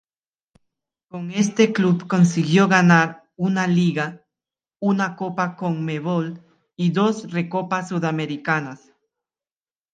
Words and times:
Con 1.09 1.29
este 1.29 1.73
club 1.73 2.07
consiguió 2.07 2.67
ganar 2.67 3.29
una 3.35 3.67
Liga, 3.67 4.25
una 4.79 5.15
Copa 5.15 5.55
Conmebol 5.55 6.41
y 6.75 6.89
dos 6.89 7.31
Recopas 7.31 7.89
Sudamericanas. 7.89 8.91